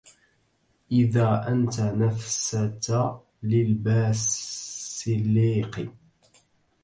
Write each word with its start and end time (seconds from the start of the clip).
إذا 0.91 1.45
أنت 1.47 1.79
نفست 1.79 2.95
للباسليق 3.43 5.93